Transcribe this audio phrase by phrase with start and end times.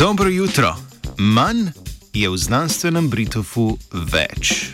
[0.00, 0.76] Dobro jutro.
[1.18, 1.68] Manj
[2.12, 4.72] je v znanstvenem Britofu več.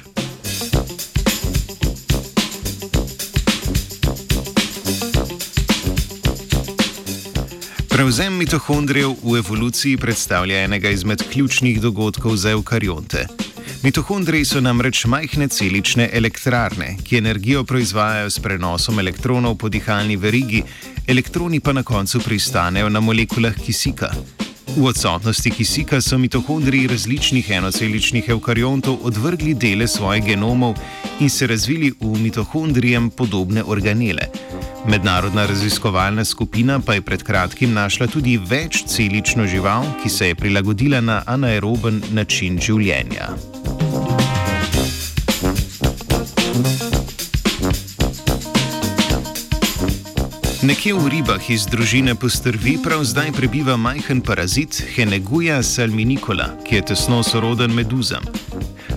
[7.91, 13.27] Prevzem mitohondrijev v evoluciji predstavlja enega izmed ključnih dogodkov za eukarionte.
[13.83, 20.63] Mitohondriji so namreč majhne celične elektrarne, ki energijo proizvajajo s prenosom elektronov po dihalni verigi,
[21.07, 24.15] elektroni pa na koncu pristanejo na molekulah kisika.
[24.67, 30.75] V odsotnosti kisika so mitohondriji različnih enoceličnih eukariontov odvrgli dele svojih genomov
[31.21, 34.29] in se razvili v mitohondrijem podobne organele.
[34.89, 41.01] Mednarodna raziskovalna skupina pa je pred kratkim našla tudi večcelično žival, ki se je prilagodila
[41.01, 43.56] na anaeroben način življenja.
[50.67, 56.87] Nekje v ribah iz družine postrvi prav zdaj prebiva majhen parazit Heneguja salminikola, ki je
[56.91, 58.27] tesno soroden meduzam.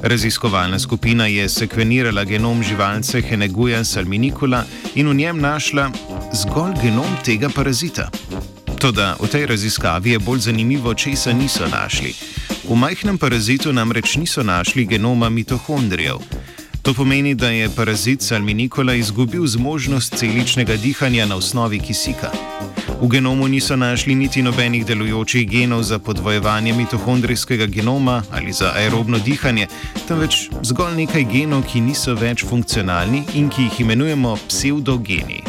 [0.02, 4.64] Raziskovalna skupina je sekvenirala genom živalce Heneguja salminikola
[4.96, 5.92] in v njem našla
[6.34, 8.10] zgolj genom tega parazita.
[8.82, 12.16] Toda v tej raziskavi je bolj zanimivo, česa niso našli.
[12.66, 16.18] V majhnem parazitu namreč niso našli genoma mitohondrijev.
[16.82, 22.32] To pomeni, da je parazit salminikola izgubil zmožnost celičnega dihanja na osnovi kisika.
[23.02, 29.20] V genomu niso našli niti nobenih delujočih genov za podvojevanje mitohondrijskega genoma ali za aerobno
[29.20, 29.68] dihanje,
[30.08, 35.44] temveč zgolj nekaj genov, ki niso več funkcionalni in ki jih imenujemo pseudogeni.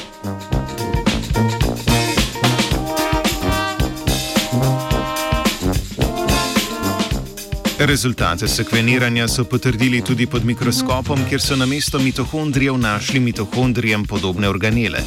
[7.80, 14.48] Rezultate sekveniranja so potrdili tudi pod mikroskopom, kjer so na mesto mitohondrijev našli mitohondrijem podobne
[14.48, 15.00] organele.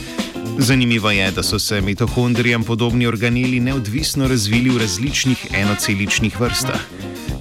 [0.57, 6.81] Zanimivo je, da so se mitohondrijem podobni organi neodvisno razvili v različnih enoceličnih vrstah.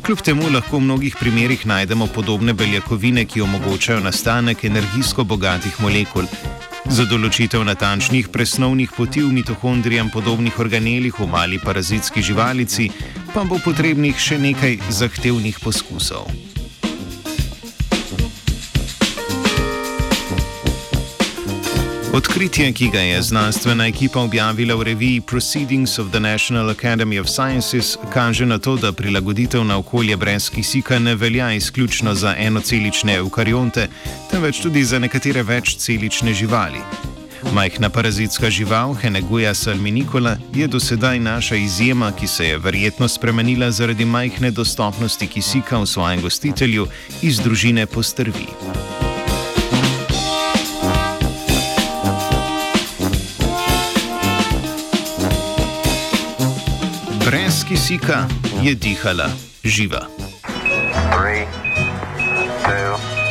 [0.06, 6.28] Kljub temu lahko v mnogih primerjih najdemo podobne beljakovine, ki omogočajo nastanek energijsko bogatih molekul.
[6.90, 12.90] Za določitev natančnih presnovnih poti v mitohondrijem podobnih organelih v mali parazitski živalici
[13.34, 16.28] pa bo potrebnih še nekaj zahtevnih poskusov.
[22.12, 27.28] Odkritje, ki ga je znanstvena ekipa objavila v reviji Proceedings of the National Academy of
[27.28, 33.14] Sciences, kaže na to, da prilagoditev na okolje brez kisika ne velja izključno za enocelične
[33.14, 33.88] eukarionte,
[34.30, 37.11] temveč tudi za nekatere večcelične živali.
[37.50, 43.70] Majhna parazitska žival Heneguja salminikola je do sedaj naša izjema, ki se je verjetno spremenila
[43.70, 46.86] zaradi majhne dostopnosti kisika v svojem gostitelju
[47.22, 48.46] iz družine postrvi.
[57.26, 58.28] Brez kisika
[58.62, 59.28] je dihala
[59.64, 60.06] živa.
[61.12, 63.21] Three.